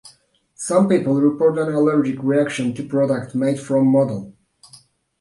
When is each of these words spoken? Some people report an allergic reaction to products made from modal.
Some 0.55 0.89
people 0.89 1.21
report 1.21 1.59
an 1.59 1.75
allergic 1.75 2.23
reaction 2.23 2.73
to 2.73 2.83
products 2.83 3.35
made 3.35 3.59
from 3.59 3.85
modal. 3.85 4.33